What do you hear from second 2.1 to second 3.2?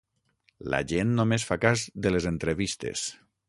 les entrevistes.